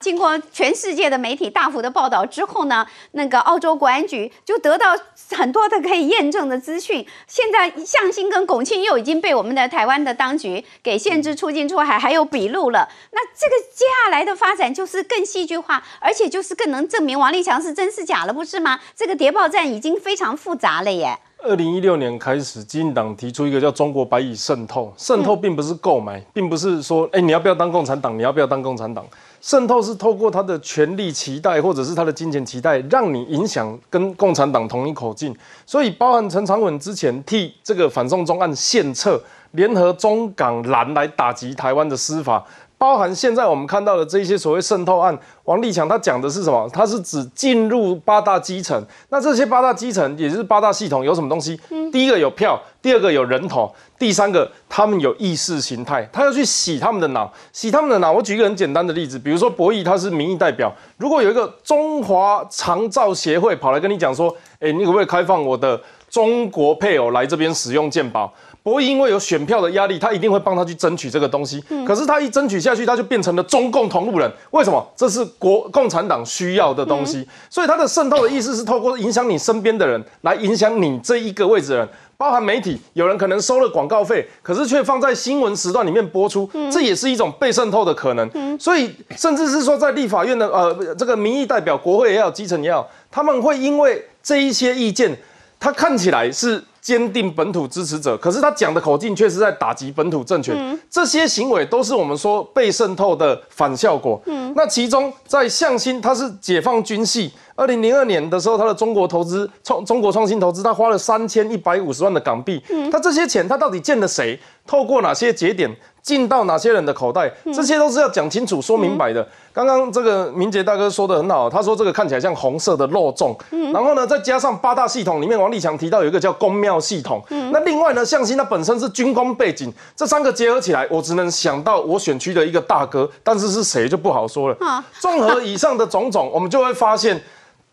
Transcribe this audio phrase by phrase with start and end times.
[0.00, 4.96] 经过全世界的媒体大幅的报道之后呢，那个澳洲国安局就得到
[5.32, 7.04] 很多的可以验证的资讯。
[7.26, 12.88] 现在向新跟龚庆又已经被我们的台湾的当局给限制出境出海，还有笔录了。
[13.10, 18.78] 那这个接下来的发展就是更戏剧化，而且就是更能证明王立强是真是假了，不是吗？
[18.94, 21.18] 这个谍报战已经非常复杂了耶。
[21.42, 28.16] 二零一六年开始，基进党提出一个叫“中国白蚁渗透”，渗透并不是购买，并不是说，哎，你要不要当共产党？
[28.18, 29.04] 你要不要当共产党？
[29.40, 35.34] 渗透是透过他的权力期待，或者是他的金钱期待，让你影响跟共产党同一口径。
[35.64, 42.44] 所以，包含陈长文之前替这个反送中案献策，联合中港蓝来打击台湾的司法。
[42.78, 46.70] 包含现在我们看到的这些所谓渗透案，王立强他讲的是什么？
[46.72, 48.80] 他是指进入八大基层。
[49.08, 51.58] 那这些八大基层，也就是八大系统，有什么东西？
[51.92, 56.08] 第一个有票，第二个有人头，第三个他们有意识形态。
[56.12, 58.12] 他要去洗他们的脑，洗他们的脑。
[58.12, 60.72] 我举一个很简单的例子，比如说博弈，他是民意代表。
[60.98, 68.32] 如果有一个中华长照协会跑来跟你讲说，哎，你可不可以开放我的中国配偶来这边使用健保？
[68.62, 71.62] 博弈因为有选票的压力，他一定会帮他去争取这个东西。
[71.86, 74.30] 可是他一争取下去，他就变成了中共同路人。
[74.50, 74.86] 为什么？
[74.94, 77.26] 这是国共产党需要的东西。
[77.48, 82.78] 所以他的渗透的意思是透过影响你身边的人，来影响你这一个位置的人，包含媒体。
[82.92, 88.58] 有人可能收了广告费，可是却放在新闻时段里面播出，这也是一种被渗透的可能。
[88.58, 95.16] 所以，甚至是说在立法院的呃这个民意代表，国会也好，基层也好，他们会因为这一些意见，
[95.58, 96.62] 他看起来是。
[96.88, 100.56] 坚定本土支持者，可是他讲的口径却是在打击本土政权。
[100.88, 104.18] 这些行为都是我们说被渗透的反效果。
[104.24, 112.62] 嗯，那其中在向心，他是解放军系，二零零二年的时候，他的中国投资创中国创新投资，他花了三千一百五十万的港币。
[112.70, 114.38] 嗯，他这些钱他到底见了谁？
[114.64, 115.68] 透过哪些节点？
[116.00, 119.26] 进到哪些人的口袋，这些都是要讲清楚、说明白的。
[119.52, 123.36] 刚刚这个明杰大哥说的很好，他说这个看起来像红色的肉粽，
[123.74, 127.20] 然后呢，再加上八大系统里面，王立强提到有一个叫公庙系统，
[127.52, 134.56] 那另外呢，向心它本身是军工背景，这三个结合起来，我只能想到我选区的一个大哥，但是是谁就不好说了。
[135.00, 137.20] 综合以上的种种，我们就会发现，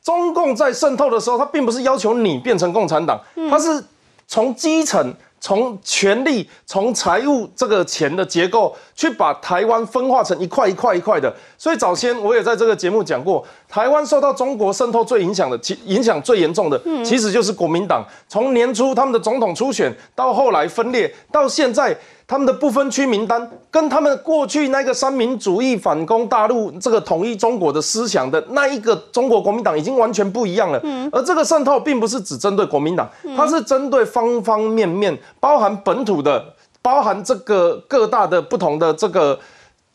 [0.05, 3.83] 中共在渗透的时候，他并不是要求你变成共产党，他是
[4.25, 5.13] 从基层。
[5.41, 11.31] 从权力、从财务这个钱的结构，去把台湾分化成一块一块一块的。
[11.57, 18.03] 所以早先我也在这个节目讲过，台湾受到中国渗透最影响的，其影响最严重的，其实就是国民党。
[18.27, 21.95] 从年初他们的总统初选，到后来分裂，到现在。
[22.27, 30.79] 他们的不分区名单跟他们过去那个三民主义反攻大陆、这个统一中国的思想的那一个中国国民党已经完全不一样了。
[30.81, 33.07] 嗯，而这个渗透并不是只针对国民党，
[33.37, 36.43] 它是针对方方面面，包含本土的，
[36.85, 39.39] 包含这个各大的不同的这个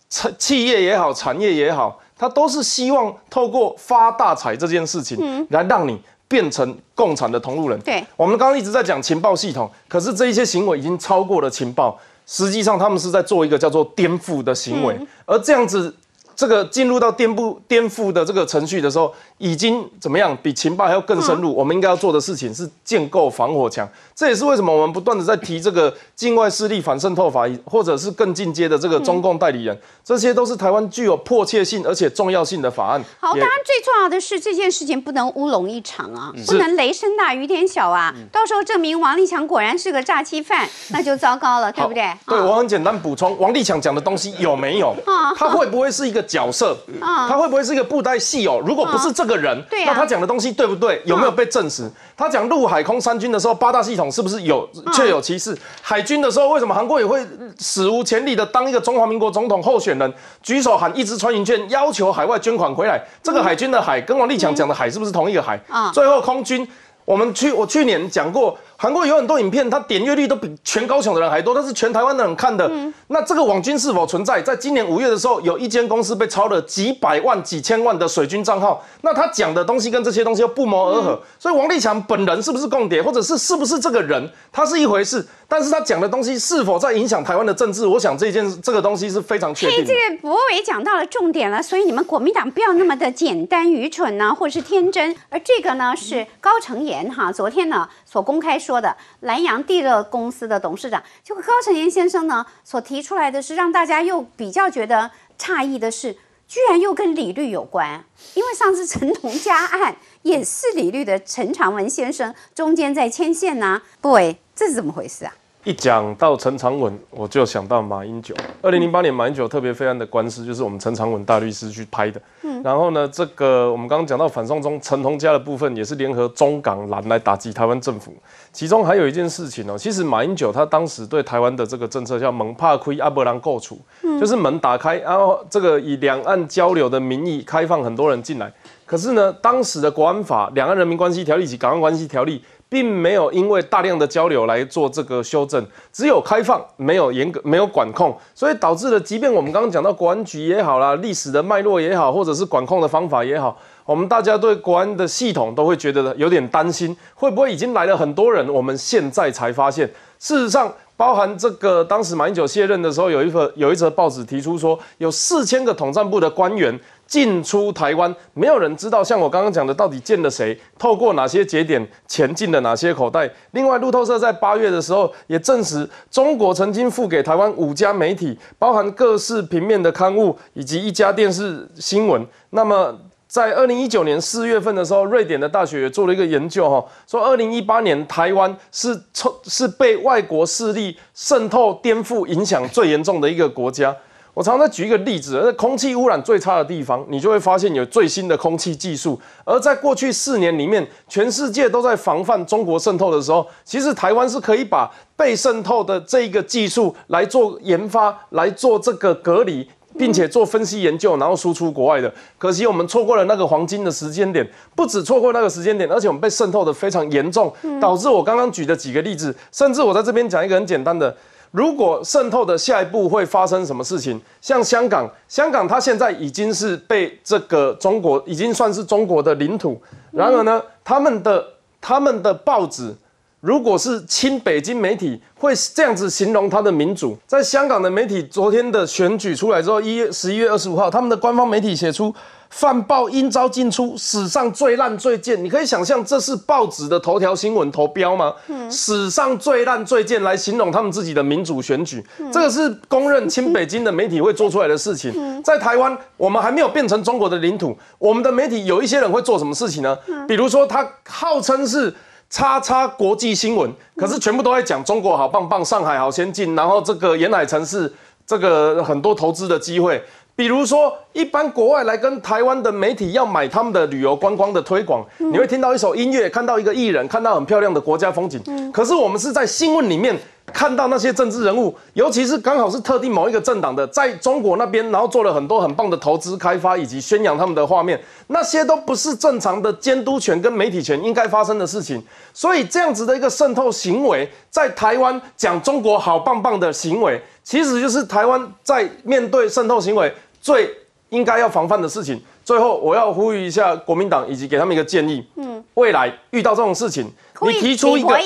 [0.08, 5.96] 产企业也好，产业也好，它都是希望透过发大财这件事情来让你。
[6.30, 7.76] 变成共产的同路人。
[7.80, 14.96] 对，我们刚刚一直在讲情报系统，可是这一些行为已经超过了情报，实际上他们是在做一个叫做颠覆的行为，
[15.26, 15.92] 而这样子。
[16.40, 20.34] 这个进入到颠覆颠覆的这个程序的时候，已经怎么样？
[20.42, 21.54] 比情报还要更深入。
[21.54, 23.86] 我们应该要做的事情是建构防火墙。
[24.14, 29.78] 这也是为什么我们不断的在提这个境外势力反渗透法，或者是更进阶的这个中共代理人。
[30.02, 32.98] 这些都是台湾具有迫切性而且重要性的法案。
[33.20, 38.14] 好，当然最重要的是这件事情不能乌龙一场啊，不能雷声大雨点小啊。
[38.32, 42.10] 到时候证明王立强果然是个诈欺犯，那就糟糕了，对不对？
[42.26, 44.96] 对我很简单补充，王立强讲的东西有没有？
[45.36, 46.29] 他会不会是一个？
[46.30, 48.62] 角色，他会不会是一个布袋戏哦？
[48.64, 51.02] 如果不是这个人，那他讲的东西对不对？
[51.04, 51.90] 有没有被证实？
[52.16, 55.58] 他讲陆海空三军的时候，八大系统是不是有确有其事？
[55.82, 57.26] 海军的时候，为什么韩国也会
[57.58, 63.02] 史无前例的当一个中华民国总统候选人，举手喊一支穿云券，要求海外捐款回来？
[63.22, 65.60] 这个海军的海跟王立强讲的海是不是同一个海？
[65.92, 66.66] 最后空军，
[67.04, 68.56] 我们去我去年讲过。
[68.82, 72.66] 韩国有很多影片，它点阅率都比全高雄的人还多，但是全台湾的人看的。
[73.08, 74.40] 那这个网军是否存在？
[74.40, 78.82] 在今年五月的时候，有一间公司被抄了几百万、几千万的水军账号。
[79.02, 81.20] 那他讲的东西跟这些东西又不谋而合。
[81.38, 85.26] 所以王立强本人是不是共谍，或者是是不是这个人，他是一回事。
[85.46, 87.86] 但是他讲的东西是否在影响台湾的政治？
[87.86, 89.84] 我想这件这个东西是非常确定。
[89.84, 95.14] 这个博伟讲到了重点了，所以你们国民党不要那么的简单、愚蠢呢，或者是天真。
[95.28, 98.96] 而这个呢，是高成言哈，昨天呢所公开说的。
[99.20, 106.14] 南阳地热公司的董事长，就高成岩先生呢，所提出来的是让大家又比较觉得诧异的是，
[106.48, 108.04] 居然又跟李律有关。
[108.34, 114.16] 因为上次陈同佳案也是李律的陈长文先生中间在牵线呐，不，
[114.56, 115.32] 这是怎么回事啊？
[115.64, 118.34] 一讲到陈长文，我就想到马英九。
[118.62, 122.18] 二零零八年马英九特别废案的官司，就是我们陈长文大律师去拍的。
[122.42, 128.10] 嗯，然后呢，这个我们刚刚讲到反送中陈洪家的部分，也是联合中港蓝来打击台湾政府。
[128.54, 133.78] 其中还有一件事情哦，其实马英九他当时对台湾的这个政策叫“门怕亏，阿伯兰够处”，
[134.18, 138.50] 就是门打开，然后这个以两岸交流的名义开放很多人进来。
[138.90, 142.42] 可是呢，当时的国安法、两岸人民关系条例及港湾关系条例。
[142.70, 158.48] 并没有因为大量的交流来做这个修正，只有开放，没有严格，没有管控，所以导致了，即便我们刚刚讲到国安局也好啦，历史的脉络也好，或者是管控的方法也好，我们大家对国安的系统都会觉得有点担心，会不会已经来了很多人？
[158.48, 159.84] 我们现在才发现，
[160.20, 166.78] 事实上，包含这个当时马英九卸任的时候，有一份有一则报纸提出说，有四千个统战部的官员。
[167.10, 169.02] 进出台湾，没有人知道。
[169.02, 173.28] 像我刚刚讲的，到底见了谁，透过哪些节点，钱进了哪些口袋。
[173.50, 182.24] 另外，路透社在八月的时候也证实，中国曾经付给台湾五家媒体，包含各式平面的刊物以及一家电视新闻。
[182.50, 182.96] 那么，
[183.26, 193.96] 在二零一九年四月份的时候，瑞典的大学也做了一个研究，哈，说二零一八年台湾是抽是被外国势力渗透、颠覆影响最严重的一个国家。
[194.32, 199.20] 我常常举一个例子，那空气污染最差的地方，你就会发现有最新的空气技术。
[199.44, 209.68] 而在过去四年里面，全世界都在防范中国渗透的时候，其实台湾是可以把被渗透的这一个技术来做研发、来做这个隔离，
[209.98, 212.12] 并且做分析研究，然后输出国外的。
[212.38, 221.14] 可惜我们错过了那个黄金的时间点，不止错过那个时间点，而且我们被渗透的非常严重，导致我刚刚举的几个例子，甚至我在这边讲一个很简单的。
[221.50, 224.20] 如果渗透的下一步会发生什么事情？
[224.40, 229.80] 像香港，香港它现在已经是被这个中国已经算是中国的领土。
[230.12, 231.44] 然而呢，他们的
[231.80, 232.94] 他们的报纸，
[233.40, 237.16] 如果是亲北京媒体，会这样子形容他的民主。
[237.26, 242.14] 在香港的媒体昨天的选举出来之后，一月十一月二十五号，他们的官方媒体写出。
[242.50, 245.42] 犯报应招尽出，史上最烂最贱。
[245.44, 248.34] 你可以想象这是报纸的头条新闻头标吗？
[248.68, 255.40] 史上最烂最贱来形容他们自己的民主选举，这个是公认亲北京的媒体会做出来的事情。
[255.44, 259.96] 在台湾，我们还没有变成中国的领土，我们的媒体有一些人会做什么事情呢？
[260.26, 261.94] 比如说，他号称是
[262.30, 267.92] 叉叉国际新闻，可是全部都在讲中国好棒棒，上海好先进，然后这个沿海城市
[268.24, 270.00] 这个很多投资的机会。
[270.36, 278.40] 比如说，一般国外来跟台湾的媒体要买他们的旅游观光的推广，你会听到一首音乐，看到一个艺人，看到很漂亮的国家风景。
[278.72, 280.16] 可是我们是在新闻里面
[280.50, 292.02] 看到那些政治人物，尤其是刚好是特定某一个政党的，在中国那边，然后做了很多很棒的投资开发以及宣扬他们的画面，那些都不是正常的监督权跟媒体权应该发生的事情。
[292.34, 300.12] 所以这样子的一个渗透行为，在台湾讲中国好棒棒的行为，其实就是台湾在面对渗透行为。
[300.42, 300.74] 最
[301.10, 302.18] 应该要防范的事情。
[302.42, 305.22] 最后，我要呼吁一下国民党，以及给他们一个建议。
[305.36, 307.12] 嗯，未来遇到这种事情，
[307.42, 308.18] 你提出一个，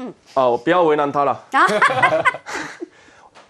[0.00, 1.38] 嗯，哦，不要为难他了。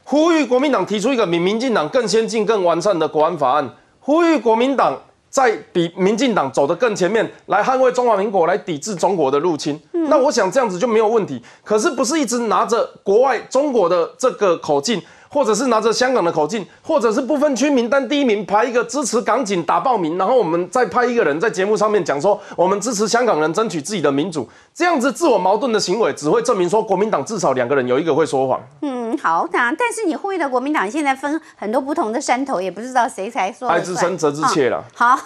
[0.03, 3.71] 呼吁国民党提出一个比民进党更先进、更完善的国安法案。
[4.01, 9.81] 呼吁国民党在比民进党走得更前面，来捍卫中华民国，来抵制中国的入侵。
[9.93, 11.41] 那我想这样子就没有问题。
[11.63, 15.01] 可是不是一直拿着国外中国的这个口径？
[15.33, 28.61] 或者是拿着香港的口径，或者是不分区名单第一名排一个支持港警打报名，然后我们再派一个人在节目上面讲说，我们支持香港人争取自己的民主，这样子自我矛盾的行为，只会证明说国民党至少两个人有一个会说谎。
[28.83, 33.69] 嗯，好，那但是你呼吁的国民党现在分很多不同的山头，也不知道谁才说。
[33.69, 34.85] 爱之深责之切了。
[34.95, 35.17] 好。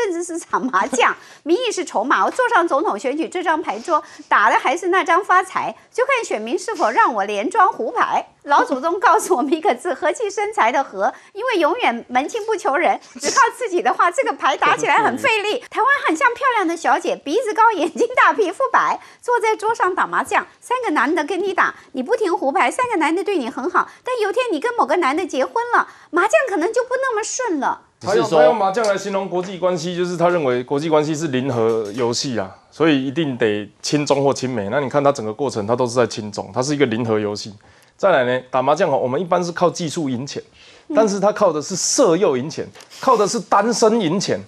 [0.00, 1.14] 政治是场麻将，
[1.44, 2.24] 民意是筹码。
[2.24, 8.26] 我坐上总统选举这张牌桌，打的还是那张发财，就看选民是否让我连庄胡牌。
[8.44, 15.62] 老祖宗告诉我们一个字：和气生财的和，因为永远门清不求人， 只靠自己的话，这个牌打起来很费力。
[15.68, 27.88] 台湾很像漂亮的小姐，鼻子高，眼睛大，皮肤白，坐在桌上打麻将，三个男的跟你打，你不停胡牌，三个男的对你很好，但有天你跟某个男的结婚了，麻将可能就不那么顺了。
[28.00, 34.68] 他用他用麻将来形容国际关系，就是他认为国际关系是零和游戏啊，所以一定得亲中或亲美。
[34.70, 37.54] 那你看他整个过程，他都是在亲中，他是一个零和游戏。
[37.98, 40.42] 再来呢，打麻将哦，我们一般是靠技术赢钱，
[40.94, 42.66] 但是他靠的是色诱赢钱，
[43.00, 44.40] 靠的是单身赢钱，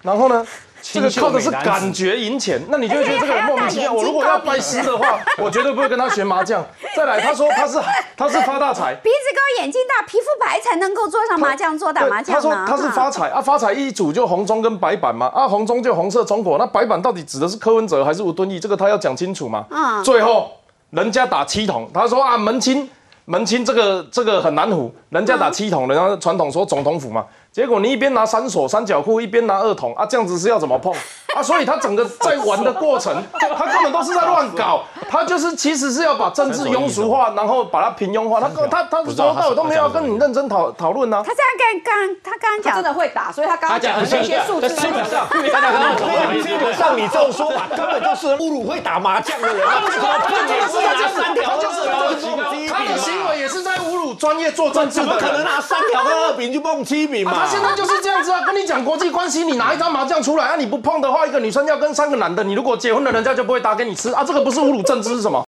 [0.00, 0.46] 然后呢？
[0.92, 3.92] 这个靠的是感觉赢钱，那你就会觉得这个人莫名其妙。
[3.92, 6.64] 我如果要拜师的话， 我绝对不会跟他学麻将。
[6.96, 7.78] 再来，他说他是
[8.16, 18.60] 他是发大财，鼻子高眼睛大皮肤白才能够坐上麻将桌打麻将他说他是发财啊，发财一组就红中跟白板嘛，啊红中就红色中国，那白板到底指的是柯文哲还是吴敦义？
[18.60, 19.64] 这个他要讲清楚嘛。
[19.70, 20.02] 嗯。
[20.04, 20.52] 最后
[20.90, 22.88] 人家打七筒，他说啊门清
[23.24, 27.24] 门清这个这个很难唬，人家打七筒，人家传统说总统府嘛，
[27.56, 30.92] 结果你一边拿三锁三角裤，一边拿二筒啊，这样子是要怎么碰？
[31.36, 31.42] 啊？
[31.42, 33.22] 所以他整个在玩的过程，
[33.56, 41.22] 他根本都是在乱搞，他就是其实是要把政治庸俗化，然后把它平庸化，他他他从头到尾都没有跟你认真讨讨论呢。
[41.24, 45.26] 他这样刚刚他刚刚讲真的会打，所以他刚刚讲的那些数字，基本上，
[46.42, 55.06] 基本上你这种说法根本就是侮辱会打麻将的人，他怎么碰也是拿三条就是他的行为也是在侮辱专业做政治的。
[55.06, 57.32] 怎么可能拿三条跟二饼去碰七饼嘛？
[57.40, 65.44] 他现在就是这样子啊，跟你讲国际关系，你拿一张麻将出来啊，你不碰的话，一个女生要跟三个男的，你如果结婚了，人家就不会打给你吃啊，这个不是侮辱政治是什么？